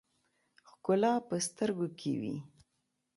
[0.69, 2.35] ښکلا په سترګو کښې وي